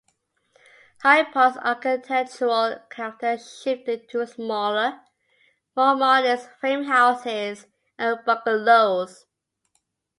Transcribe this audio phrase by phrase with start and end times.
[1.03, 4.99] Hyde Park's architectural character shifted to smaller,
[5.75, 7.67] more modest frame houses
[7.99, 9.27] and bungalows.